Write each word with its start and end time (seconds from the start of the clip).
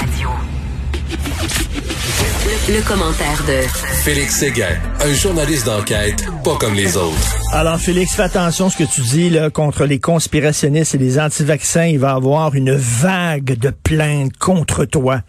Radio. 0.00 0.28
Le, 2.46 2.74
le 2.76 2.82
commentaire 2.82 3.42
de 3.46 3.60
Félix 4.04 4.36
Séguin, 4.36 4.78
un 5.00 5.12
journaliste 5.14 5.66
d'enquête 5.66 6.24
pas 6.44 6.56
comme 6.56 6.74
les 6.74 6.96
autres. 6.96 7.16
Alors, 7.52 7.78
Félix, 7.78 8.14
fais 8.14 8.22
attention 8.22 8.66
à 8.66 8.70
ce 8.70 8.76
que 8.78 8.84
tu 8.84 9.00
dis 9.02 9.30
là, 9.30 9.50
contre 9.50 9.84
les 9.84 9.98
conspirationnistes 10.00 10.94
et 10.94 10.98
les 10.98 11.18
anti-vaccins. 11.18 11.86
Il 11.86 11.98
va 11.98 12.10
y 12.10 12.14
avoir 12.14 12.54
une 12.54 12.74
vague 12.74 13.58
de 13.58 13.70
plaintes 13.70 14.36
contre 14.38 14.84
toi. 14.84 15.22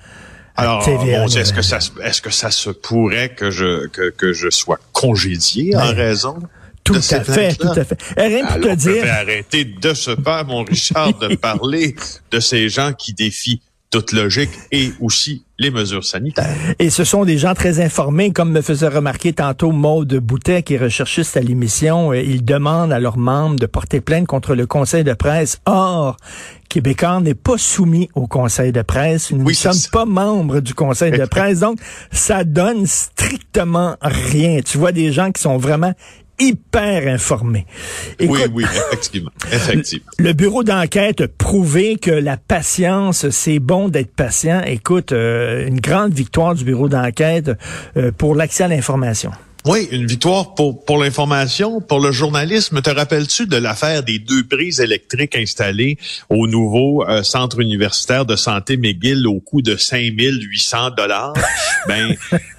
à 0.55 0.62
Alors, 0.63 0.85
TVA 0.85 1.26
bon, 1.26 1.27
est-ce 1.27 1.53
que 1.53 1.62
ça, 1.62 1.79
se- 1.79 1.91
est-ce 2.03 2.21
que 2.21 2.31
ça 2.31 2.51
se 2.51 2.70
pourrait 2.70 3.29
que 3.29 3.51
je 3.51 3.88
que, 3.88 4.09
que 4.12 4.34
je 4.34 4.49
sois 4.49 4.79
congédié 4.91 5.76
en 5.76 5.79
Ben, 5.79 5.95
raison 5.95 6.38
Tout 6.84 6.95
à 6.95 7.23
fait, 7.23 7.55
tout 7.55 7.67
à 7.70 7.84
fait. 7.84 7.98
Rien 8.17 8.45
pour 8.45 8.55
te 8.57 8.62
je 8.63 8.67
vais 8.70 8.76
dire. 8.76 9.13
arrêter 9.13 9.65
de 9.65 9.93
ce 9.93 10.12
pas, 10.12 10.43
mon 10.43 10.63
Richard, 10.63 11.13
de 11.17 11.35
parler 11.41 11.95
de 12.31 12.40
ces 12.40 12.70
gens 12.70 12.93
qui 12.93 13.13
défient 13.13 13.62
toute 13.91 14.13
logique 14.13 14.50
et 14.72 14.94
aussi 15.02 15.44
les 15.59 15.70
mesures 15.70 16.04
sanitaires. 16.05 16.55
Et 16.80 16.90
ce 16.90 17.04
sont 17.04 17.26
des 17.26 17.38
gens 17.38 17.54
très 17.54 17.80
informés, 17.82 18.32
comme 18.32 18.52
me 18.52 18.62
faisait 18.62 18.88
remarquer 18.88 19.34
tantôt 19.34 19.71
Maude 19.71 20.15
Boutet, 20.15 20.63
qui 20.63 20.74
est 20.76 20.77
recherchiste 20.77 21.35
à 21.38 21.41
l'émission. 21.41 22.13
Ils 22.13 22.43
demandent 22.43 22.93
à 22.93 22.99
leurs 22.99 23.18
membres 23.18 23.57
de 23.60 23.65
porter 23.68 23.99
plainte 24.02 24.26
contre 24.27 24.55
le 24.55 24.65
conseil 24.65 25.04
de 25.04 25.13
presse. 25.13 25.60
Or, 25.65 26.15
Québécois 26.70 27.20
n'est 27.20 27.35
pas 27.35 27.57
soumis 27.57 28.10
au 28.15 28.27
conseil 28.27 28.71
de 28.71 28.82
presse. 28.82 29.32
Nous 29.32 29.43
Oui, 29.46 29.52
ne 29.54 29.57
sommes 29.57 29.74
ça. 29.74 29.90
pas 29.91 30.05
membres 30.05 30.62
du 30.62 30.74
conseil 30.74 31.12
de 31.12 31.26
presse. 31.30 31.60
Donc, 31.60 31.77
ça 32.12 32.43
donne 32.46 32.87
strictement 32.87 33.98
rien. 34.02 34.62
Tu 34.65 34.77
vois 34.77 34.93
des 34.93 35.12
gens 35.12 35.32
qui 35.32 35.41
sont 35.41 35.58
vraiment 35.58 35.93
hyper 36.40 37.07
informés. 37.07 37.65
oui, 38.20 38.40
oui, 38.54 38.63
effectivement, 38.63 39.32
effectivement. 39.51 40.12
le 40.18 40.34
bureau 40.34 40.63
d'enquête 40.63 41.21
a 41.21 41.27
prouvé 41.27 41.98
que 41.98 42.12
la 42.12 42.37
patience, 42.37 43.29
c'est 43.29 43.60
bon 43.60 43.90
d'être 43.90 44.13
patient. 44.15 44.62
Écoute, 44.65 45.12
euh, 45.12 45.68
une 45.68 45.79
grande 45.79 46.13
victoire 46.13 46.55
du 46.55 46.63
bureau 46.63 46.90
d'enquête 46.90 47.52
euh, 47.98 48.12
pour 48.12 48.35
l'accès 48.35 48.63
à 48.63 48.68
l'information. 48.68 49.32
Oui, 49.63 49.87
une 49.91 50.07
victoire 50.07 50.55
pour, 50.55 50.84
pour 50.85 50.98
l'information, 50.98 51.81
pour 51.81 51.99
le 51.99 52.12
journalisme. 52.12 52.81
Te 52.81 52.90
rappelles-tu 52.90 53.45
de 53.45 53.57
l'affaire 53.57 54.01
des 54.01 54.18
deux 54.18 54.43
prises 54.48 54.79
électriques 54.79 55.35
installées 55.35 55.99
au 56.29 56.48
nouveau 56.48 57.07
euh, 57.07 57.21
centre 57.21 57.59
universitaire 57.59 58.26
de 58.26 58.35
santé 58.35 58.76
McGill 58.77 59.27
au 59.27 59.40
coût 59.40 59.62
de 59.62 59.76
5800 59.76 60.91
dollars? 60.98 61.34
ben, 61.87 62.15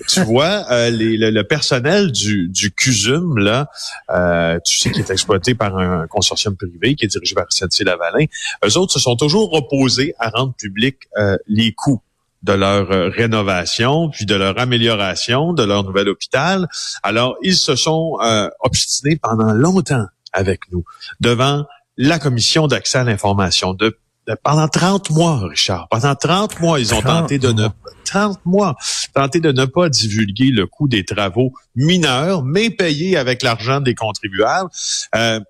tu 0.09 0.21
vois, 0.21 0.65
euh, 0.71 0.91
les- 0.91 1.17
le, 1.17 1.31
le 1.31 1.43
personnel 1.43 2.13
du, 2.13 2.49
du 2.49 2.71
CUSUM, 2.71 3.37
là, 3.37 3.69
euh, 4.15 4.61
tu 4.65 4.79
sais, 4.79 4.93
qui 4.93 5.01
est 5.01 5.11
exploité 5.11 5.57
par 5.57 5.77
un 5.77 6.07
consortium 6.07 6.55
privé, 6.57 6.95
qui 6.95 7.07
est 7.07 7.09
dirigé 7.09 7.35
par 7.35 7.47
SNC-Lavalin, 7.51 8.27
eux 8.65 8.77
autres 8.79 8.93
se 8.93 9.01
sont 9.01 9.17
toujours 9.17 9.53
opposés 9.55 10.15
à 10.21 10.31
rendre 10.31 10.55
public 10.55 10.99
euh, 11.19 11.37
les 11.49 11.73
coûts 11.73 12.01
de 12.43 12.53
leur 12.53 12.91
euh, 12.91 13.09
rénovation, 13.09 14.11
puis 14.11 14.27
de 14.27 14.35
leur 14.35 14.59
amélioration, 14.59 15.53
de 15.53 15.63
leur 15.63 15.85
nouvel 15.85 16.09
hôpital. 16.09 16.69
Alors, 17.03 17.37
ils 17.43 17.57
se 17.57 17.77
sont 17.77 18.17
euh, 18.23 18.49
obstinés 18.61 19.17
pendant 19.17 19.53
longtemps 19.53 20.07
avec 20.33 20.61
nous 20.73 20.85
devant 21.21 21.65
la 21.97 22.19
commission 22.19 22.67
d'accès 22.67 22.99
à 22.99 23.05
l'information. 23.05 23.75
De, 23.75 23.97
de- 24.27 24.37
pendant 24.43 24.69
30 24.69 25.11
mois, 25.11 25.41
Richard. 25.49 25.89
Pendant 25.91 26.15
30 26.15 26.61
mois, 26.61 26.81
ils 26.81 26.95
ont 26.95 27.01
30 27.01 27.21
tenté 27.23 27.39
de 27.39 27.49
ne 27.53 27.63
mois. 27.63 27.75
30 28.05 28.41
mois, 28.45 28.77
tenté 29.15 29.41
de 29.41 29.53
ne 29.53 29.65
pas 29.65 29.89
divulguer 29.89 30.51
le 30.51 30.67
coût 30.67 30.89
des 30.89 31.05
travaux 31.05 31.53
mineurs, 31.77 32.43
mais 32.43 32.71
payés 32.71 33.17
avec 33.17 33.43
l'argent 33.43 33.81
des 33.81 33.95
contribuables. 33.95 34.69
Euh, 35.15 35.41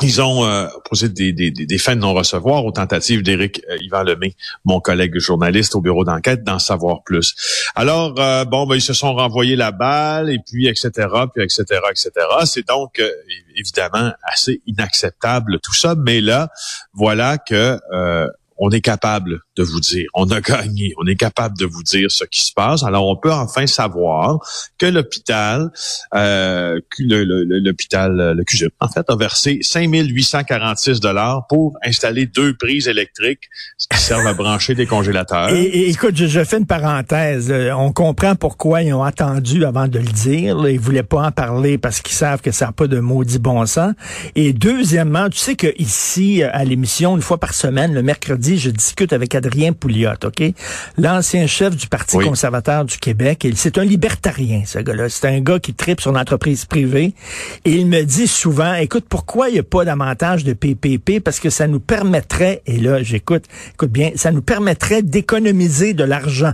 ils 0.00 0.22
ont 0.22 0.44
euh, 0.44 0.66
posé 0.88 1.08
des, 1.08 1.32
des, 1.32 1.50
des, 1.50 1.78
fins 1.78 1.94
de 1.94 2.00
non-recevoir 2.00 2.64
aux 2.64 2.72
tentatives 2.72 3.22
d'Éric 3.22 3.62
euh, 3.70 3.76
Yvan 3.82 4.02
Lemay, 4.02 4.34
mon 4.64 4.80
collègue 4.80 5.18
journaliste 5.18 5.74
au 5.74 5.80
bureau 5.80 6.04
d'enquête, 6.04 6.42
d'en 6.44 6.58
savoir 6.58 7.02
plus. 7.04 7.34
Alors, 7.74 8.18
euh, 8.18 8.44
bon, 8.44 8.66
ben, 8.66 8.76
ils 8.76 8.82
se 8.82 8.94
sont 8.94 9.14
renvoyés 9.14 9.54
la 9.54 9.70
balle, 9.70 10.30
et 10.30 10.38
puis, 10.44 10.66
etc., 10.66 10.90
puis, 11.32 11.44
etc., 11.44 11.64
etc. 11.90 12.10
C'est 12.44 12.66
donc, 12.66 12.98
euh, 12.98 13.10
évidemment, 13.54 14.12
assez 14.22 14.62
inacceptable 14.66 15.60
tout 15.60 15.74
ça, 15.74 15.94
mais 15.96 16.20
là, 16.20 16.48
voilà 16.94 17.38
que... 17.38 17.78
on 18.64 18.70
est 18.70 18.80
capable 18.80 19.40
de 19.56 19.62
vous 19.64 19.80
dire, 19.80 20.06
on 20.14 20.30
a 20.30 20.40
gagné, 20.40 20.94
on 20.98 21.06
est 21.06 21.16
capable 21.16 21.58
de 21.58 21.66
vous 21.66 21.82
dire 21.82 22.10
ce 22.10 22.24
qui 22.24 22.40
se 22.42 22.52
passe. 22.54 22.84
Alors, 22.84 23.08
on 23.08 23.16
peut 23.16 23.32
enfin 23.32 23.66
savoir 23.66 24.38
que 24.78 24.86
l'hôpital, 24.86 25.70
euh, 26.14 26.78
que 26.90 27.02
le- 27.02 27.24
le- 27.24 27.42
le- 27.44 27.58
l'hôpital, 27.58 28.20
euh, 28.20 28.42
CUSUM, 28.46 28.70
en 28.80 28.88
fait, 28.88 29.04
a 29.08 29.16
versé 29.16 29.58
5846 29.62 31.00
dollars 31.00 31.46
pour 31.48 31.76
installer 31.84 32.26
deux 32.26 32.54
prises 32.56 32.86
électriques 32.88 33.48
qui 33.90 33.98
servent 33.98 34.26
à 34.26 34.32
brancher 34.34 34.74
des 34.74 34.86
congélateurs. 34.86 35.48
Et, 35.50 35.88
écoute, 35.90 36.16
je, 36.16 36.26
je 36.26 36.44
fais 36.44 36.58
une 36.58 36.66
parenthèse. 36.66 37.50
Euh, 37.50 37.72
On 37.74 37.92
comprend 37.92 38.36
pourquoi 38.36 38.82
ils 38.82 38.92
ont 38.94 39.02
attendu 39.02 39.64
avant 39.64 39.88
de 39.88 39.98
le 39.98 40.04
dire. 40.04 40.56
Ils 40.68 40.78
voulaient 40.78 41.02
pas 41.02 41.22
en 41.26 41.32
parler 41.32 41.78
parce 41.78 42.00
qu'ils 42.00 42.14
savent 42.14 42.40
que 42.40 42.52
ça 42.52 42.66
n'a 42.66 42.72
pas 42.72 42.86
de 42.86 43.00
maudit 43.00 43.38
bon 43.40 43.66
sens. 43.66 43.92
Et 44.36 44.52
deuxièmement, 44.52 45.28
tu 45.28 45.38
sais 45.38 45.56
que 45.56 45.72
ici, 45.78 46.42
euh, 46.42 46.48
à 46.52 46.64
l'émission, 46.64 47.16
une 47.16 47.22
fois 47.22 47.38
par 47.38 47.54
semaine, 47.54 47.92
le 47.92 48.02
mercredi, 48.02 48.51
je 48.58 48.70
discute 48.70 49.12
avec 49.12 49.34
Adrien 49.34 49.72
Pouliot, 49.72 50.10
OK? 50.24 50.42
L'ancien 50.98 51.46
chef 51.46 51.76
du 51.76 51.86
Parti 51.86 52.16
Oui. 52.16 52.26
conservateur 52.26 52.84
du 52.84 52.96
Québec. 52.98 53.44
Et 53.44 53.52
C'est 53.56 53.78
un 53.78 53.84
libertarien, 53.84 54.62
ce 54.66 54.78
gars-là. 54.78 55.08
C'est 55.08 55.26
un 55.28 55.40
gars 55.40 55.58
qui 55.58 55.74
tripe 55.74 56.00
sur 56.00 56.12
l'entreprise 56.12 56.64
privée. 56.64 57.14
Et 57.64 57.72
il 57.72 57.86
me 57.86 58.02
dit 58.02 58.26
souvent, 58.26 58.74
écoute, 58.74 59.04
pourquoi 59.08 59.48
il 59.48 59.54
n'y 59.54 59.58
a 59.58 59.62
pas 59.62 59.84
d'avantage 59.84 60.44
de 60.44 60.52
PPP? 60.52 61.20
Parce 61.20 61.40
que 61.40 61.50
ça 61.50 61.66
nous 61.66 61.80
permettrait, 61.80 62.62
et 62.66 62.78
là, 62.78 63.02
j'écoute, 63.02 63.44
écoute 63.74 63.90
bien, 63.90 64.10
ça 64.16 64.30
nous 64.32 64.42
permettrait 64.42 65.02
d'économiser 65.02 65.94
de 65.94 66.04
l'argent. 66.04 66.52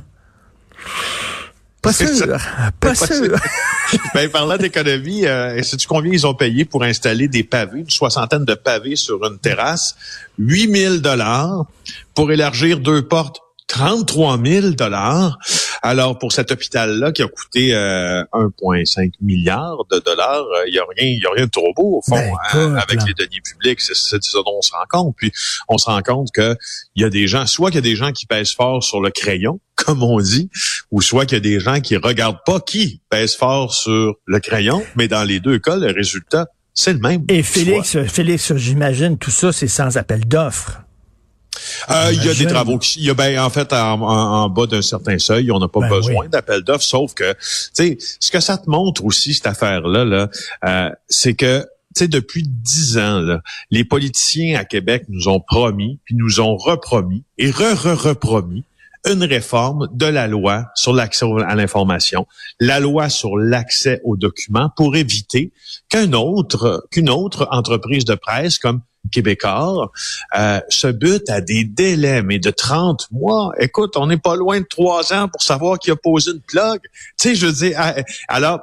Pas 1.89 2.07
sûr. 2.07 2.15
ça. 2.15 2.27
Pas 2.27 2.95
Pas 2.95 2.95
sûr. 2.95 3.37
Ben, 4.15 4.29
parlant 4.31 4.59
d'économie, 4.59 5.25
euh, 5.27 5.63
sais-tu 5.63 5.87
combien 5.87 6.13
ils 6.13 6.27
ont 6.27 6.35
payé 6.35 6.67
pour 6.67 6.85
installer 6.85 7.27
des 7.27 7.43
pavés, 7.43 7.81
une 7.81 7.91
soixantaine 7.91 8.45
de 8.45 8.53
pavés 8.55 8.97
sur 8.97 9.25
une 9.25 9.39
terrasse? 9.39 9.97
8000 10.39 11.01
dollars 11.01 11.65
pour 12.15 12.31
élargir 12.31 12.81
deux 12.81 13.07
portes. 13.07 13.41
33 13.69 14.39
000 14.45 14.71
dollars. 14.71 15.39
Alors 15.83 16.19
pour 16.19 16.33
cet 16.33 16.51
hôpital-là 16.51 17.13
qui 17.13 17.23
a 17.23 17.29
coûté 17.29 17.75
euh, 17.75 18.23
1,5 18.33 19.13
milliard 19.21 19.77
de 19.91 19.99
dollars, 20.01 20.45
euh, 20.45 20.65
il 20.67 20.75
y 20.75 20.79
a 20.79 20.85
rien, 20.97 21.09
il 21.09 21.23
y 21.23 21.27
a 21.27 21.31
rien 21.31 21.47
de 21.47 21.51
trop 21.51 21.73
beau 21.75 21.99
au 21.99 22.03
fond 22.03 22.17
Ben, 22.17 22.33
hein, 22.55 22.75
avec 22.77 23.01
les 23.07 23.15
deniers 23.15 23.41
publics. 23.41 23.81
C'est 23.81 23.95
ça 23.95 24.39
dont 24.45 24.59
on 24.59 24.63
se 24.63 24.73
rend 24.73 24.85
compte. 24.89 25.15
Puis 25.17 25.33
on 25.69 25.79
se 25.79 25.87
rend 25.87 26.03
compte 26.03 26.29
que 26.33 26.57
il 26.95 27.03
y 27.03 27.05
a 27.05 27.11
des 27.11 27.27
gens, 27.27 27.47
soit 27.47 27.71
qu'il 27.71 27.77
y 27.77 27.79
a 27.79 27.83
des 27.83 27.97
gens 27.97 28.13
qui 28.13 28.27
pèsent 28.27 28.53
fort 28.53 28.83
sur 28.83 29.01
le 29.01 29.11
crayon, 29.11 29.61
comme 29.77 30.03
on 30.03 30.19
dit, 30.21 30.51
ou 30.91 31.01
soit 31.03 31.27
qu'il 31.27 31.37
y 31.37 31.41
a 31.41 31.41
des 31.41 31.61
gens 31.61 31.81
qui 31.81 31.97
regardent 31.97 32.43
pas 32.45 32.61
qui 32.61 33.01
pèse 33.11 33.37
fort 33.37 33.73
sur 33.73 34.15
le 34.25 34.41
crayon, 34.41 34.83
mais 34.97 35.09
dans 35.09 35.23
les 35.25 35.41
deux 35.41 35.59
cas, 35.59 35.77
le 35.77 35.93
résultat, 35.93 36.47
c'est 36.75 36.93
le 36.93 36.99
même. 37.01 37.25
Et 37.29 37.43
Soit- 37.43 37.63
Félix, 37.65 38.13
Félix, 38.13 38.57
j'imagine, 38.57 39.19
tout 39.19 39.31
ça, 39.31 39.53
c'est 39.53 39.69
sans 39.69 39.97
appel 39.97 40.27
d'offres. 40.27 40.83
Euh, 41.91 42.11
il 42.13 42.25
y 42.25 42.29
a 42.29 42.35
des 42.35 42.47
travaux 42.47 42.79
qui, 42.79 43.01
il 43.01 43.07
y 43.07 43.11
a 43.11 43.15
ben 43.15 43.39
en 43.39 43.51
fait 43.51 43.73
en, 43.73 44.01
en- 44.03 44.43
en 44.45 44.49
bas 44.49 44.67
d'un 44.67 44.83
certain 44.83 45.19
seuil, 45.19 45.51
on 45.51 45.59
n'a 45.59 45.69
pas 45.69 45.81
Ben 45.81 45.89
besoin 45.91 46.23
oui. 46.25 46.29
d'appel 46.29 46.63
d'offres, 46.63 46.85
sauf 46.85 47.15
que 47.15 47.33
tu 47.33 47.39
sais 47.73 47.99
ce 48.21 48.31
que 48.31 48.41
ça 48.41 48.59
te 48.59 48.69
montre 48.69 49.05
aussi 49.05 49.35
cette 49.35 49.47
affaire 49.47 49.83
là 49.89 50.05
là, 50.05 50.29
euh, 50.67 50.91
c'est 51.09 51.35
que 51.35 51.61
tu 51.97 52.05
sais 52.05 52.09
depuis 52.09 52.43
dix 52.47 52.99
ans 52.99 53.21
là, 53.21 53.41
les 53.71 53.85
politiciens 53.85 54.59
à 54.59 54.65
Québec 54.65 55.05
nous 55.09 55.29
ont 55.29 55.41
promis 55.41 55.99
puis 56.05 56.15
nous 56.15 56.41
ont 56.41 56.57
repromis 56.57 57.25
et 57.39 57.51
re 57.51 57.75
re 57.75 57.97
repromis 58.01 58.65
une 59.09 59.23
réforme 59.25 59.89
de 59.93 60.07
la 60.07 60.27
loi 60.27 60.67
sur 60.75 60.93
l'accès 60.93 61.25
à 61.47 61.55
l'information, 61.55 62.27
la 62.61 62.81
loi 62.81 63.09
sur 63.09 63.37
l'accès 63.39 64.01
aux 64.05 64.17
documents 64.17 64.71
pour 64.77 64.97
éviter 64.97 65.53
qu'un 65.89 66.13
autre 66.13 66.87
qu'une 66.91 67.09
autre 67.09 67.47
entreprise 67.51 68.05
de 68.05 68.15
presse 68.17 68.59
comme 68.59 68.81
Québécois 69.09 69.91
euh, 70.37 70.61
se 70.69 70.89
bute 70.89 71.29
à 71.31 71.41
des 71.41 71.65
délais, 71.65 72.23
mais 72.23 72.39
de 72.39 72.51
30 72.51 73.09
mois. 73.13 73.53
Écoute, 73.59 73.97
on 73.97 74.07
n'est 74.07 74.19
pas 74.19 74.37
loin 74.37 74.61
de 74.61 74.67
trois 74.67 75.13
ans 75.13 75.29
pour 75.29 75.43
savoir 75.43 75.79
qui 75.79 75.91
a 75.91 75.97
posé 75.97 76.33
une 76.33 76.41
plug. 76.41 76.81
Tu 77.19 77.29
sais, 77.31 77.35
je 77.35 77.47
veux 77.47 77.53
dire, 77.53 77.77
ah, 77.79 77.95
alors, 78.29 78.61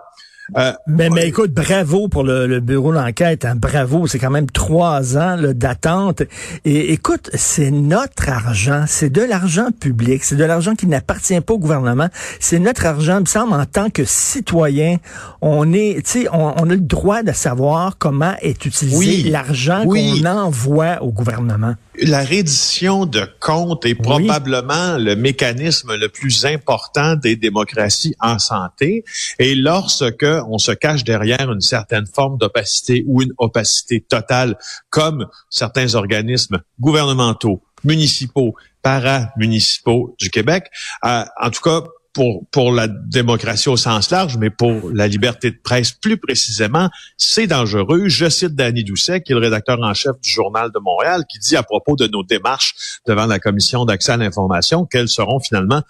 Euh, 0.58 0.74
mais, 0.88 1.10
mais 1.10 1.28
écoute, 1.28 1.52
bravo 1.52 2.08
pour 2.08 2.24
le, 2.24 2.60
bureau 2.60 2.94
d'enquête. 2.94 3.46
Hein, 3.46 3.56
bravo, 3.56 4.08
c'est 4.08 4.20
quand 4.20 4.30
même 4.30 4.50
trois 4.50 5.18
ans 5.18 5.38
d'attente. 5.54 6.24
Et 6.64 6.94
écoute, 6.94 7.30
c'est 7.34 7.72
notre 7.72 8.30
argent, 8.30 8.86
c'est 8.88 9.10
de 9.10 9.22
l'argent 9.22 9.70
public, 9.72 10.24
c'est 10.24 10.36
de 10.36 10.44
l'argent 10.44 10.76
qui 10.76 10.88
n'appartient 10.88 11.40
pas 11.42 11.54
au 11.54 11.60
gouvernement. 11.60 12.10
C'est 12.40 12.60
notre 12.60 12.86
argent. 12.86 13.18
Il 13.18 13.22
me 13.22 13.26
semble, 13.26 13.54
en 13.54 13.66
tant 13.66 13.90
que 13.90 14.04
citoyen, 14.06 14.98
on 15.42 15.74
est, 15.74 16.06
tu 16.06 16.22
sais, 16.22 16.28
on, 16.32 16.52
a 16.52 16.66
le 16.66 16.78
droit 16.78 17.24
de 17.24 17.32
savoir 17.32 17.98
comment 17.98 18.36
est 18.42 18.66
utilisé 18.66 19.30
l'argent 19.30 19.86
qu'on 19.86 20.26
envoie 20.26 21.02
au 21.02 21.12
gouvernement 21.12 21.76
la 22.02 22.24
reddition 22.24 23.06
de 23.06 23.28
comptes 23.40 23.86
est 23.86 23.96
probablement 23.96 24.98
le 24.98 25.16
mécanisme 25.16 25.96
le 25.96 26.10
plus 26.10 26.46
important 26.46 27.16
des 27.16 27.36
démocraties 27.36 28.16
en 28.20 28.40
santé. 28.40 29.04
Et 29.40 29.56
lorsque 29.56 30.26
on 30.48 30.58
se 30.58 30.72
cache 30.72 31.04
derrière 31.04 31.52
une 31.52 31.62
certaine 31.62 32.06
forme 32.06 32.38
d'opacité 32.38 33.04
ou 33.08 33.22
une 33.22 33.34
opacité 33.38 34.02
totale, 34.02 34.58
comme 34.90 35.28
certains 35.50 35.96
organismes 35.96 36.62
gouvernementaux, 36.80 37.62
municipaux, 37.84 38.56
paramunicipaux 38.82 40.16
du 40.20 40.30
Québec, 40.30 40.66
euh, 41.06 41.24
en 41.42 41.50
tout 41.50 41.62
cas 41.62 41.82
pour, 42.16 42.48
pour 42.50 42.72
la 42.72 42.88
démocratie 42.88 43.68
au 43.68 43.76
sens 43.76 44.10
large, 44.10 44.38
mais 44.38 44.50
pour 44.50 44.90
la 44.94 45.06
liberté 45.06 45.52
de 45.52 45.58
presse 45.62 45.92
plus 45.92 46.16
précisément, 46.18 46.90
c'est 47.18 47.46
dangereux. 47.46 48.08
Je 48.08 48.30
cite 48.30 48.56
Danny 48.56 48.86
Doucet, 48.86 49.22
qui 49.22 49.34
est 49.34 49.36
le 49.36 49.42
rédacteur 49.42 49.78
en 49.82 49.94
chef 49.94 50.18
du 50.22 50.30
Journal 50.30 50.72
de 50.74 50.80
Montréal, 50.80 51.26
qui 51.30 51.40
dit 51.40 51.58
à 51.58 51.64
propos 51.64 51.98
de 51.98 52.08
nos 52.08 52.24
démarches 52.24 53.02
devant 53.06 53.26
la 53.26 53.38
Commission 53.38 53.84
d'accès 53.84 54.14
à 54.14 54.18
l'information 54.18 54.86
qu'elles 54.86 55.10
seront 55.10 55.42
finalement 55.42 55.82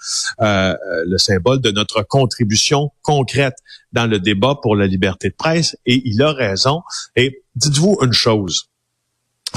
euh, 0.42 0.74
euh, 0.74 1.04
le 1.08 1.20
symbole 1.20 1.62
de 1.62 1.70
notre 1.70 2.02
contribution 2.02 2.90
concrète 3.04 3.58
dans 3.94 4.08
le 4.08 4.20
débat 4.20 4.56
pour 4.60 4.76
la 4.76 4.88
liberté 4.88 5.30
de 5.30 5.36
presse. 5.36 5.78
Et 5.86 6.02
il 6.06 6.24
a 6.24 6.34
raison. 6.34 6.82
Et 7.16 7.44
dites-vous 7.56 8.00
une 8.02 8.14
chose. 8.14 8.72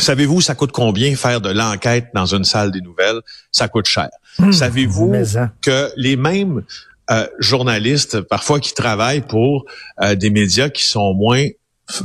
Savez-vous, 0.00 0.41
ça 0.41 0.55
coûte 0.55 0.73
combien 0.73 1.15
faire 1.17 1.41
de 1.41 1.50
l'enquête 1.50 2.09
dans 2.15 2.27
une 2.27 2.45
salle 2.45 2.71
des 2.71 2.81
nouvelles? 2.81 3.21
Ça 3.53 3.69
coûte 3.69 3.87
cher. 3.87 4.09
Hmm. 4.39 4.53
Savez-vous 4.53 5.15
hein. 5.15 5.53
que 5.61 5.91
les 5.97 6.17
mêmes 6.17 6.62
euh, 7.11 7.27
journalistes, 7.39 8.21
parfois 8.21 8.61
qui 8.61 8.75
travaillent 8.75 9.27
pour 9.27 9.65
euh, 10.03 10.15
des 10.15 10.31
médias 10.31 10.69
qui 10.69 10.85
sont 10.85 11.15
moins 11.15 11.47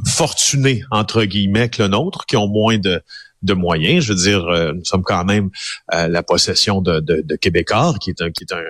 fortunés, 0.06 0.84
entre 0.92 1.26
guillemets, 1.26 1.70
que 1.70 1.82
le 1.82 1.90
nôtre, 1.90 2.26
qui 2.26 2.38
ont 2.38 2.48
moins 2.48 2.78
de, 2.78 3.02
de 3.42 3.54
moyens. 3.54 4.06
Je 4.06 4.14
veux 4.14 4.20
dire, 4.20 4.48
euh, 4.48 4.72
nous 4.74 4.86
sommes 4.86 5.04
quand 5.04 5.26
même 5.26 5.50
la 5.92 6.24
possession 6.24 6.82
de, 6.82 7.00
de, 7.00 7.22
de 7.22 7.36
Québécois, 7.36 7.96
qui 8.00 8.12
est 8.12 8.22
un, 8.22 8.32
qui 8.32 8.44
est 8.44 8.54
un 8.54 8.64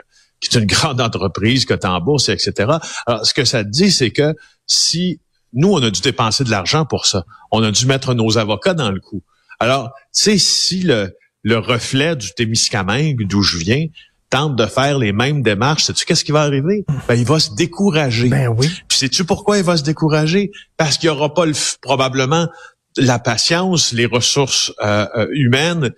qui 0.43 0.55
est 0.57 0.59
une 0.59 0.65
grande 0.67 1.01
entreprise 1.01 1.65
que 1.65 1.73
en 1.85 2.01
bourse, 2.01 2.29
etc. 2.29 2.77
Alors, 3.05 3.25
ce 3.25 3.33
que 3.33 3.45
ça 3.45 3.63
dit, 3.63 3.91
c'est 3.91 4.11
que 4.11 4.35
si 4.67 5.19
nous, 5.53 5.71
on 5.71 5.81
a 5.81 5.89
dû 5.89 6.01
dépenser 6.01 6.43
de 6.43 6.51
l'argent 6.51 6.85
pour 6.85 7.05
ça, 7.05 7.25
on 7.51 7.63
a 7.63 7.71
dû 7.71 7.85
mettre 7.85 8.13
nos 8.13 8.37
avocats 8.37 8.73
dans 8.73 8.91
le 8.91 8.99
coup. 8.99 9.21
Alors, 9.59 9.91
tu 10.13 10.23
sais, 10.23 10.37
si 10.37 10.81
le, 10.81 11.15
le 11.43 11.57
reflet 11.57 12.15
du 12.15 12.33
Témiscamingue, 12.33 13.27
d'où 13.27 13.41
je 13.41 13.57
viens, 13.57 13.87
tente 14.29 14.55
de 14.55 14.65
faire 14.65 14.97
les 14.97 15.13
mêmes 15.13 15.43
démarches, 15.43 15.83
sais-tu 15.83 16.05
qu'est-ce 16.05 16.23
qui 16.23 16.31
va 16.31 16.41
arriver? 16.41 16.85
Ben, 17.07 17.13
il 17.13 17.25
va 17.25 17.39
se 17.39 17.53
décourager. 17.53 18.29
Ben 18.29 18.47
oui. 18.47 18.67
Puis 18.87 18.97
sais-tu 18.97 19.25
pourquoi 19.25 19.59
il 19.59 19.63
va 19.63 19.77
se 19.77 19.83
décourager? 19.83 20.51
Parce 20.75 20.97
qu'il 20.97 21.09
n'y 21.09 21.15
aura 21.15 21.33
pas 21.33 21.45
le, 21.45 21.53
probablement 21.81 22.47
la 22.97 23.19
patience, 23.19 23.91
les 23.91 24.05
ressources 24.05 24.71
euh, 24.81 25.05
euh, 25.15 25.27
humaines 25.31 25.91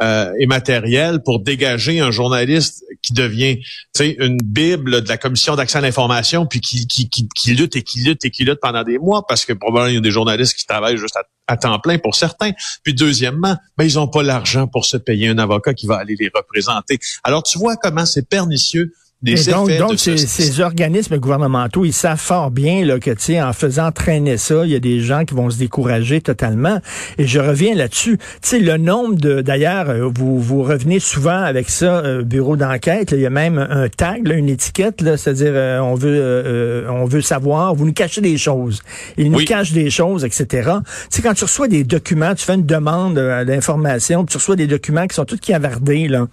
euh, 0.00 0.32
et 0.38 0.46
matérielles 0.46 1.20
pour 1.22 1.40
dégager 1.40 2.00
un 2.00 2.10
journaliste 2.10 2.84
qui 3.02 3.12
devient 3.12 3.58
une 3.98 4.38
bible 4.42 5.02
de 5.02 5.08
la 5.08 5.16
commission 5.16 5.56
d'accès 5.56 5.78
à 5.78 5.80
l'information, 5.80 6.46
puis 6.46 6.60
qui, 6.60 6.86
qui, 6.86 7.08
qui, 7.08 7.28
qui, 7.28 7.54
lutte 7.54 7.76
et 7.76 7.82
qui 7.82 8.00
lutte 8.00 8.24
et 8.24 8.30
qui 8.30 8.44
lutte 8.44 8.60
pendant 8.60 8.82
des 8.82 8.98
mois, 8.98 9.26
parce 9.26 9.44
que 9.44 9.52
probablement 9.52 9.88
il 9.88 9.94
y 9.94 9.98
a 9.98 10.00
des 10.00 10.10
journalistes 10.10 10.56
qui 10.56 10.66
travaillent 10.66 10.96
juste 10.96 11.18
à 11.46 11.56
temps 11.56 11.78
plein 11.80 11.98
pour 11.98 12.14
certains. 12.14 12.52
Puis 12.82 12.94
deuxièmement, 12.94 13.56
ben, 13.76 13.84
ils 13.84 13.96
n'ont 13.96 14.08
pas 14.08 14.22
l'argent 14.22 14.66
pour 14.66 14.84
se 14.84 14.96
payer 14.96 15.28
un 15.28 15.38
avocat 15.38 15.74
qui 15.74 15.86
va 15.86 15.96
aller 15.96 16.16
les 16.18 16.30
représenter. 16.34 16.98
Alors 17.24 17.42
tu 17.42 17.58
vois 17.58 17.76
comment 17.76 18.06
c'est 18.06 18.28
pernicieux 18.28 18.92
donc, 19.22 19.98
ces, 19.98 20.60
organismes 20.60 21.18
gouvernementaux, 21.18 21.84
ils 21.84 21.92
savent 21.92 22.18
fort 22.18 22.50
bien 22.50 22.86
là, 22.86 22.98
que, 22.98 23.10
en 23.42 23.52
faisant 23.52 23.92
traîner 23.92 24.38
ça, 24.38 24.64
il 24.64 24.70
y 24.70 24.74
a 24.74 24.80
des 24.80 25.00
gens 25.00 25.26
qui 25.26 25.34
vont 25.34 25.50
se 25.50 25.58
décourager 25.58 26.22
totalement. 26.22 26.80
Et 27.18 27.26
je 27.26 27.38
reviens 27.38 27.74
là-dessus. 27.74 28.16
Tu 28.16 28.48
sais, 28.48 28.58
le 28.60 28.78
nombre 28.78 29.16
de, 29.16 29.42
d'ailleurs, 29.42 29.90
euh, 29.90 30.10
vous, 30.14 30.40
vous 30.40 30.62
revenez 30.62 31.00
souvent 31.00 31.42
avec 31.42 31.68
ça, 31.68 31.98
euh, 31.98 32.22
bureau 32.22 32.56
d'enquête. 32.56 33.12
Il 33.12 33.20
y 33.20 33.26
a 33.26 33.30
même 33.30 33.58
un 33.58 33.90
tag, 33.90 34.26
une 34.26 34.48
étiquette, 34.48 35.02
là, 35.02 35.18
c'est-à-dire, 35.18 35.52
euh, 35.54 35.80
on 35.80 35.94
veut, 35.96 36.86
on 36.88 37.04
veut 37.04 37.20
savoir. 37.20 37.74
Vous 37.74 37.84
nous 37.84 37.92
cachez 37.92 38.22
des 38.22 38.38
choses. 38.38 38.80
Ils 39.18 39.30
nous 39.30 39.44
cachent 39.44 39.72
des 39.72 39.90
choses, 39.90 40.24
etc. 40.24 40.46
Tu 40.50 40.90
sais, 41.10 41.22
quand 41.22 41.34
tu 41.34 41.44
reçois 41.44 41.68
des 41.68 41.84
documents, 41.84 42.34
tu 42.34 42.46
fais 42.46 42.54
une 42.54 42.64
demande 42.64 43.16
d'information, 43.16 44.24
tu 44.24 44.38
reçois 44.38 44.56
des 44.56 44.66
documents 44.66 45.06
qui 45.06 45.14
sont 45.14 45.26
tous 45.26 45.38
cavardés, 45.38 46.08
là. 46.08 46.26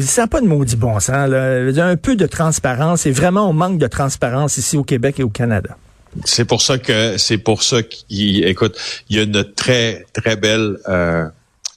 Ça 0.00 0.22
n'a 0.22 0.28
pas 0.28 0.40
de 0.40 0.46
maudit 0.46 0.76
bon 0.76 0.98
sens, 0.98 1.28
là. 1.28 1.58
Un 1.82 1.96
peu 1.96 2.16
de 2.16 2.21
de 2.22 2.26
transparence 2.26 3.06
et 3.06 3.10
vraiment 3.10 3.48
on 3.48 3.52
manque 3.52 3.78
de 3.78 3.86
transparence 3.86 4.56
ici 4.56 4.76
au 4.76 4.84
Québec 4.84 5.18
et 5.18 5.22
au 5.22 5.28
Canada. 5.28 5.76
C'est 6.24 6.44
pour 6.44 6.62
ça 6.62 6.78
que 6.78 7.16
c'est 7.18 7.38
pour 7.38 7.62
ça 7.62 7.82
qu'il 7.82 8.44
écoute, 8.44 8.76
il 9.08 9.16
y 9.16 9.20
a 9.20 9.22
une 9.22 9.44
très 9.54 10.06
très 10.12 10.36
belle 10.36 10.76
euh, 10.88 11.26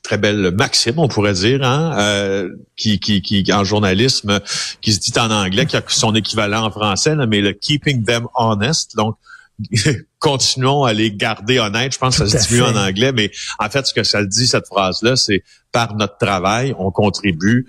très 0.03 0.17
belle 0.17 0.51
maxime, 0.51 0.99
on 0.99 1.07
pourrait 1.07 1.33
dire, 1.33 1.63
hein, 1.63 1.97
euh, 1.97 2.49
qui, 2.77 2.99
qui, 2.99 3.21
qui, 3.21 3.51
en 3.51 3.63
journalisme, 3.63 4.39
qui 4.81 4.93
se 4.93 4.99
dit 4.99 5.17
en 5.17 5.31
anglais, 5.31 5.65
qui 5.65 5.75
a 5.75 5.83
son 5.87 6.13
équivalent 6.13 6.63
en 6.63 6.69
français, 6.69 7.15
mais 7.27 7.41
le 7.41 7.53
keeping 7.53 8.03
them 8.05 8.27
honest. 8.35 8.95
Donc, 8.95 9.17
continuons 10.19 10.83
à 10.83 10.93
les 10.93 11.11
garder 11.11 11.59
honnêtes. 11.59 11.93
Je 11.93 11.97
pense 11.97 12.19
que 12.19 12.27
ça 12.27 12.39
se 12.39 12.47
dit 12.47 12.55
mieux 12.55 12.65
en 12.65 12.75
anglais, 12.75 13.13
mais 13.13 13.31
en 13.57 13.69
fait, 13.69 13.87
ce 13.87 13.95
que 13.95 14.03
ça 14.03 14.23
dit, 14.23 14.45
cette 14.45 14.67
phrase-là, 14.67 15.15
c'est 15.15 15.43
par 15.71 15.95
notre 15.95 16.17
travail, 16.17 16.75
on 16.77 16.91
contribue 16.91 17.65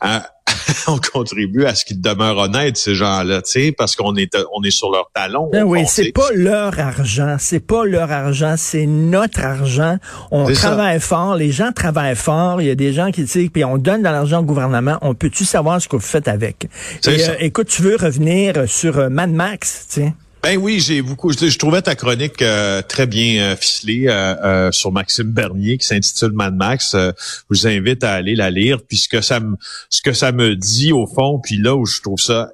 à 0.00 0.30
on 0.88 0.98
contribue 0.98 1.64
à 1.64 1.74
ce 1.74 1.84
qu'ils 1.84 2.00
demeurent 2.00 2.38
honnêtes, 2.38 2.76
ces 2.76 2.94
gens-là, 2.94 3.42
parce 3.76 3.96
qu'on 3.96 4.16
est, 4.16 4.36
on 4.54 4.62
est 4.62 4.70
sur 4.70 4.90
leur 4.90 5.10
talon. 5.14 5.50
Ben 5.52 5.64
oui, 5.64 5.84
c'est 5.86 6.12
pas 6.12 6.30
leur 6.34 6.78
argent, 6.78 7.36
c'est 7.38 7.60
pas 7.60 7.84
leur 7.84 8.10
argent, 8.10 8.54
c'est 8.56 8.86
notre 8.86 9.40
argent. 9.44 9.98
On 10.30 10.50
travaille 10.52 11.00
fort, 11.00 11.36
les 11.36 11.50
gens 11.50 11.72
travaillent 11.72 12.16
fort, 12.16 12.60
il 12.60 12.68
y 12.68 12.70
a 12.70 12.74
des 12.74 12.92
gens 12.92 13.10
qui 13.10 13.24
disent, 13.24 13.50
puis 13.52 13.64
on 13.64 13.78
donne 13.78 14.00
de 14.00 14.04
l'argent 14.04 14.40
au 14.40 14.44
gouvernement, 14.44 14.98
on 15.02 15.14
peut-tu 15.14 15.44
savoir 15.44 15.80
ce 15.80 15.88
que 15.88 15.96
vous 15.96 16.02
faites 16.02 16.28
avec? 16.28 16.68
Et, 17.06 17.28
euh, 17.28 17.34
écoute, 17.40 17.68
tu 17.68 17.82
veux 17.82 17.96
revenir 17.96 18.68
sur 18.68 18.98
euh, 18.98 19.08
Mad 19.08 19.30
Max, 19.30 19.86
tu 19.88 20.00
sais? 20.00 20.12
Ben 20.42 20.56
oui, 20.56 20.80
j'ai 20.80 21.02
beaucoup. 21.02 21.32
Je, 21.32 21.58
trouvais 21.58 21.82
ta 21.82 21.94
chronique 21.94 22.40
euh, 22.40 22.80
très 22.80 23.06
bien 23.06 23.42
euh, 23.42 23.56
ficelée 23.56 24.06
euh, 24.08 24.72
sur 24.72 24.90
Maxime 24.90 25.30
Bernier 25.30 25.76
qui 25.76 25.86
s'intitule 25.86 26.32
Mad 26.32 26.54
Max. 26.54 26.92
je 26.94 27.12
vous 27.50 27.66
invite 27.66 28.02
à 28.04 28.12
aller 28.12 28.34
la 28.34 28.50
lire 28.50 28.78
puisque 28.82 29.22
ça 29.22 29.40
me, 29.40 29.56
ce 29.90 30.00
que 30.00 30.14
ça 30.14 30.32
me 30.32 30.56
dit 30.56 30.92
au 30.92 31.06
fond, 31.06 31.40
puis 31.42 31.58
là 31.58 31.76
où 31.76 31.84
je 31.84 32.00
trouve 32.00 32.18
ça 32.18 32.50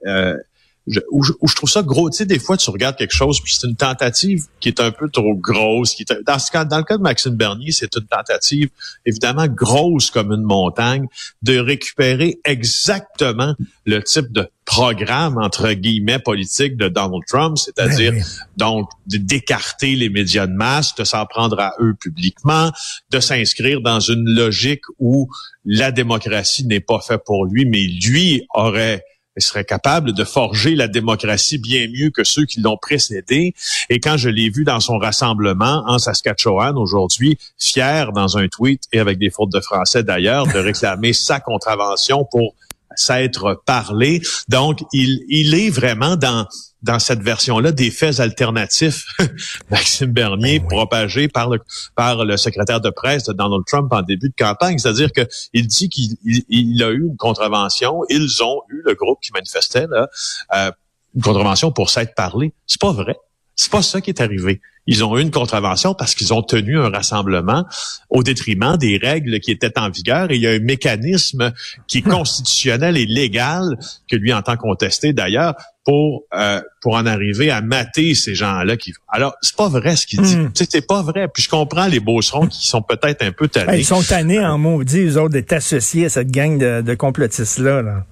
je, 0.87 1.01
où, 1.11 1.23
je, 1.25 1.55
trouve 1.55 1.69
ça 1.69 1.83
gros. 1.83 2.11
Tu 2.11 2.19
sais, 2.19 2.27
des 2.27 2.39
fois, 2.39 2.57
tu 2.57 2.71
regardes 2.71 2.97
quelque 2.97 3.15
chose, 3.15 3.41
puis 3.43 3.53
c'est 3.53 3.67
une 3.67 3.77
tentative 3.77 4.45
qui 4.61 4.69
est 4.69 4.81
un 4.81 4.93
peu 4.93 5.09
trop 5.09 5.35
grosse. 5.35 5.95
Qui 5.95 6.03
est, 6.03 6.25
dans, 6.25 6.39
ce 6.39 6.51
cas, 6.51 6.65
dans 6.65 6.79
le 6.79 6.85
cas 6.85 6.97
de 6.97 7.03
Maxime 7.03 7.35
Bernier, 7.35 7.73
c'est 7.73 7.95
une 7.97 8.07
tentative 8.07 8.71
évidemment 9.05 9.47
grosse 9.49 10.11
comme 10.11 10.33
une 10.33 10.43
montagne 10.43 11.07
de 11.43 11.59
récupérer 11.59 12.39
exactement 12.45 13.55
le 13.85 14.03
type 14.03 14.33
de 14.33 14.49
programme 14.65 15.39
entre 15.39 15.73
guillemets 15.73 16.19
politique 16.19 16.77
de 16.77 16.89
Donald 16.89 17.23
Trump, 17.29 17.57
c'est-à-dire 17.57 18.13
ben 18.13 18.25
donc 18.57 18.91
d'écarter 19.07 19.95
les 19.95 20.09
médias 20.09 20.47
de 20.47 20.53
masse, 20.53 20.95
de 20.97 21.05
s'en 21.05 21.25
prendre 21.25 21.59
à 21.61 21.75
eux 21.81 21.95
publiquement, 21.95 22.73
de 23.11 23.21
s'inscrire 23.21 23.81
dans 23.81 24.01
une 24.01 24.25
logique 24.29 24.83
où 24.99 25.29
la 25.65 25.93
démocratie 25.93 26.67
n'est 26.67 26.81
pas 26.81 27.01
faite 27.01 27.23
pour 27.25 27.47
lui, 27.47 27.65
mais 27.65 27.87
lui 27.87 28.47
aurait 28.55 29.05
il 29.37 29.43
serait 29.43 29.65
capable 29.65 30.13
de 30.13 30.25
forger 30.25 30.75
la 30.75 30.89
démocratie 30.89 31.59
bien 31.59 31.87
mieux 31.89 32.11
que 32.11 32.25
ceux 32.25 32.47
qui 32.47 32.61
l'ont 32.61 32.79
précédé. 32.79 33.55
Et 33.91 34.01
quand 34.01 34.17
je 34.17 34.29
l'ai 34.29 34.51
vu 34.51 34.65
dans 34.65 34.81
son 34.81 34.99
rassemblement 34.99 35.85
en 35.87 35.99
Saskatchewan 35.99 36.77
aujourd'hui, 36.77 37.39
fier 37.59 38.13
dans 38.13 38.39
un 38.39 38.49
tweet 38.49 38.85
et 38.93 38.99
avec 38.99 39.19
des 39.19 39.31
fautes 39.31 39.53
de 39.53 39.61
français 39.61 40.03
d'ailleurs, 40.03 40.47
de 40.47 40.59
réclamer 40.59 41.13
sa 41.13 41.41
contravention 41.41 42.27
pour 42.31 42.55
s'être 42.95 43.63
parlé. 43.67 44.23
Donc, 44.49 44.81
il, 44.93 45.21
il 45.29 45.55
est 45.55 45.71
vraiment 45.71 46.17
dans 46.17 46.47
dans 46.87 46.99
cette 46.99 47.21
version-là 47.21 47.73
des 47.73 47.91
faits 47.91 48.21
alternatifs, 48.21 49.07
Maxime 49.71 50.13
Bernier, 50.13 50.61
ben 50.61 50.69
propagé 50.69 51.29
par 51.29 51.51
le, 51.51 51.59
par 51.95 52.25
le 52.25 52.37
secrétaire 52.37 52.81
de 52.81 52.91
presse 52.91 53.25
de 53.25 53.33
Donald 53.33 53.65
Trump 53.67 53.93
en 53.93 54.03
début 54.03 54.29
de 54.29 54.35
campagne. 54.37 54.79
C'est-à-dire 54.79 55.11
qu'il 55.13 55.67
dit 55.67 55.89
qu'il 55.89 56.17
il, 56.49 56.83
a 56.83 56.91
eu 56.91 57.07
une 57.09 57.17
contravention, 57.17 58.03
ils 58.09 58.43
ont 58.43 58.63
eu, 58.71 58.83
le 58.85 58.95
groupe 58.95 59.19
qui 59.21 59.33
manifestait, 59.33 59.87
là, 59.91 60.09
euh, 60.55 60.71
une 61.15 61.23
contravention 61.23 61.73
pour 61.73 61.91
s'être 61.91 62.15
parlé. 62.15 62.55
C'est 62.67 62.81
pas 62.81 62.93
vrai. 62.93 63.17
C'est 63.57 63.71
pas 63.73 63.83
ça 63.83 64.01
qui 64.01 64.11
est 64.11 64.21
arrivé. 64.21 64.61
Ils 64.87 65.03
ont 65.03 65.19
eu 65.19 65.23
une 65.23 65.33
contravention 65.33 65.95
parce 65.95 66.15
qu'ils 66.15 66.33
ont 66.33 66.43
tenu 66.43 66.79
un 66.79 66.91
rassemblement 66.91 67.65
au 68.09 68.23
détriment 68.23 68.77
des 68.77 68.99
règles 69.03 69.41
qui 69.41 69.51
étaient 69.51 69.77
en 69.79 69.91
vigueur. 69.91 70.31
Et 70.31 70.37
il 70.37 70.43
y 70.43 70.47
a 70.47 70.51
un 70.53 70.61
mécanisme 70.61 71.53
qui 71.89 71.99
est 71.99 72.03
constitutionnel 72.03 72.97
et 72.97 73.07
légal 73.07 73.77
que 74.09 74.15
lui 74.15 74.33
entend 74.33 74.57
contester 74.57 75.13
d'ailleurs 75.13 75.55
pour 75.85 76.23
euh, 76.35 76.61
pour 76.83 76.95
en 76.95 77.07
arriver 77.07 77.51
à 77.51 77.63
mater 77.63 78.15
ces 78.15 78.35
gens-là 78.35 78.77
qui 78.77 78.93
alors 79.09 79.35
c'est 79.41 79.57
pas 79.57 79.69
vrai 79.69 79.97
ce 79.97 80.07
qu'il 80.07 80.21
dit 80.21 80.37
Mm. 80.37 80.51
Sais, 80.55 80.67
c'est 80.69 80.87
pas 80.87 81.03
vrai 81.03 81.29
puis 81.33 81.43
je 81.43 81.49
comprends 81.49 81.87
les 81.87 82.01
beaucerons 82.01 82.47
qui 82.47 82.67
sont 82.67 82.83
peut-être 82.83 83.23
un 83.23 83.33
peu 83.33 83.49
tannés 83.49 83.75
Hey, 83.75 83.81
ils 83.81 83.85
sont 83.85 84.03
tannés 84.03 84.45
en 84.45 84.59
maudit, 84.59 85.01
eux 85.03 85.21
autres, 85.21 85.33
d'être 85.33 85.53
associés 85.53 86.07
à 86.07 86.09
cette 86.11 86.31
gang 86.31 86.59
de, 86.59 86.83
de 86.83 86.95
complotistes-là. 86.95 87.83
Là. 87.83 88.05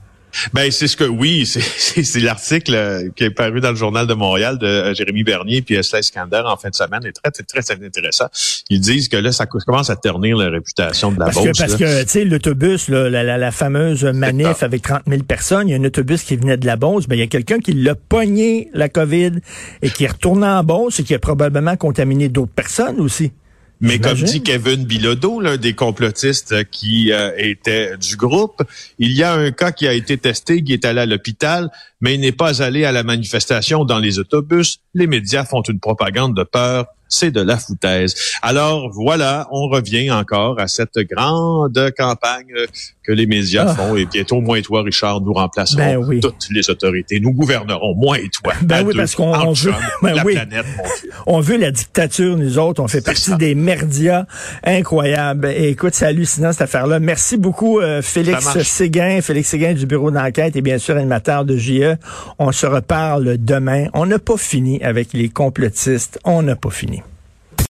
Ben 0.52 0.70
c'est 0.70 0.88
ce 0.88 0.96
que 0.96 1.04
oui, 1.04 1.46
c'est- 1.46 2.20
l'article 2.20 2.74
euh, 2.74 3.08
qui 3.14 3.24
est 3.24 3.30
paru 3.30 3.60
dans 3.60 3.70
le 3.70 3.76
journal 3.76 4.06
de 4.06 4.14
Montréal 4.14 4.58
de 4.58 4.66
euh, 4.66 4.94
Jérémy 4.94 5.22
Bernier 5.24 5.62
puis 5.62 5.74
Esla 5.76 6.00
Iskander 6.00 6.42
en 6.46 6.56
fin 6.56 6.70
de 6.70 6.74
semaine 6.74 7.04
est 7.06 7.12
très 7.12 7.30
très 7.30 7.42
très 7.62 7.84
intéressant. 7.84 8.26
Ils 8.70 8.80
disent 8.80 9.08
que 9.08 9.16
là 9.16 9.32
ça 9.32 9.46
co- 9.46 9.58
commence 9.66 9.90
à 9.90 9.96
ternir 9.96 10.36
la 10.36 10.50
réputation 10.50 11.12
de 11.12 11.18
la 11.18 11.26
Parce 11.26 11.36
Beauce. 11.36 11.46
que, 11.52 11.58
parce 11.58 11.72
là. 11.72 11.78
que 11.78 12.02
tu 12.04 12.08
sais, 12.08 12.24
l'autobus, 12.24 12.88
la, 12.88 13.08
la, 13.10 13.38
la 13.38 13.50
fameuse 13.50 14.04
manif 14.04 14.62
avec 14.62 14.82
30 14.82 15.02
000 15.08 15.22
personnes, 15.22 15.68
il 15.68 15.72
y 15.72 15.74
a 15.74 15.78
un 15.78 15.84
autobus 15.84 16.22
qui 16.22 16.36
venait 16.36 16.56
de 16.56 16.66
la 16.66 16.76
Beauce, 16.76 17.06
ben, 17.06 17.16
il 17.16 17.20
y 17.20 17.22
a 17.22 17.26
quelqu'un 17.26 17.58
qui 17.58 17.72
l'a 17.72 17.94
pogné, 17.94 18.70
la 18.74 18.88
COVID, 18.88 19.32
et 19.82 19.90
qui 19.90 20.04
est 20.04 20.08
retourné 20.12 20.46
en 20.46 20.64
Beauce 20.64 21.00
et 21.00 21.04
qui 21.04 21.14
a 21.14 21.18
probablement 21.18 21.76
contaminé 21.76 22.28
d'autres 22.28 22.52
personnes 22.54 23.00
aussi. 23.00 23.32
Mais 23.80 23.98
comme 23.98 24.16
dit 24.22 24.42
Kevin 24.42 24.84
Bilodeau, 24.84 25.40
l'un 25.40 25.56
des 25.56 25.74
complotistes 25.74 26.52
euh, 26.52 26.64
qui 26.64 27.12
euh, 27.12 27.32
était 27.36 27.96
du 27.98 28.16
groupe, 28.16 28.62
il 28.98 29.12
y 29.12 29.22
a 29.22 29.34
un 29.34 29.50
cas 29.50 29.72
qui 29.72 29.86
a 29.86 29.92
été 29.92 30.16
testé, 30.16 30.62
qui 30.62 30.72
est 30.72 30.84
allé 30.84 31.00
à 31.00 31.06
l'hôpital, 31.06 31.70
mais 32.00 32.14
il 32.14 32.20
n'est 32.20 32.32
pas 32.32 32.62
allé 32.62 32.84
à 32.84 32.92
la 32.92 33.02
manifestation 33.02 33.84
dans 33.84 33.98
les 33.98 34.18
autobus. 34.18 34.78
Les 34.94 35.06
médias 35.06 35.44
font 35.44 35.62
une 35.62 35.80
propagande 35.80 36.36
de 36.36 36.44
peur. 36.44 36.86
C'est 37.16 37.30
de 37.30 37.40
la 37.40 37.56
foutaise. 37.58 38.14
Alors 38.42 38.90
voilà, 38.92 39.46
on 39.52 39.68
revient 39.68 40.10
encore 40.10 40.58
à 40.58 40.66
cette 40.66 40.98
grande 40.98 41.92
campagne 41.96 42.46
euh, 42.56 42.66
que 43.06 43.12
les 43.12 43.26
médias 43.26 43.66
Ah. 43.68 43.74
font. 43.74 43.94
Et 43.96 44.04
bientôt, 44.06 44.40
moi 44.40 44.58
et 44.58 44.62
toi, 44.62 44.82
Richard, 44.82 45.20
nous 45.20 45.32
remplacerons 45.32 45.78
Ben 45.78 45.96
oui. 45.98 46.18
toutes 46.20 46.48
les 46.50 46.68
autorités. 46.70 47.20
Nous 47.20 47.32
gouvernerons, 47.32 47.94
moi 47.94 48.18
et 48.18 48.28
toi. 48.30 48.52
Ben 48.62 48.84
oui, 48.84 48.92
deux, 48.94 48.98
parce 49.00 49.14
qu'on- 49.14 49.52
veut- 49.52 49.72
ben 50.02 50.14
la 50.14 50.24
oui. 50.24 50.34
planète. 50.34 50.66
On 51.26 51.38
veut 51.40 51.56
la 51.56 51.70
dictature, 51.70 52.36
nous 52.36 52.58
autres. 52.58 52.82
On 52.82 52.88
fait 52.88 53.00
partie 53.04 53.30
ça. 53.30 53.36
des 53.36 53.54
merdias. 53.54 54.26
Incroyable. 54.64 55.46
Et 55.56 55.68
écoute, 55.68 55.94
c'est 55.94 56.06
hallucinant 56.06 56.52
cette 56.52 56.62
affaire-là. 56.62 56.98
Merci 56.98 57.36
beaucoup, 57.36 57.78
euh, 57.80 58.02
Félix. 58.02 58.58
Séguin, 58.62 59.20
Félix 59.22 59.50
Séguin 59.50 59.74
du 59.74 59.86
bureau 59.86 60.10
d'enquête 60.10 60.56
et 60.56 60.62
bien 60.62 60.78
sûr 60.78 60.96
animateur 60.96 61.44
de 61.44 61.56
JE. 61.56 61.96
On 62.38 62.50
se 62.50 62.66
reparle 62.66 63.36
demain. 63.38 63.86
On 63.94 64.06
n'a 64.06 64.18
pas 64.18 64.36
fini 64.36 64.82
avec 64.82 65.12
les 65.12 65.28
complotistes. 65.28 66.18
On 66.24 66.42
n'a 66.42 66.56
pas 66.56 66.70
fini. 66.70 67.02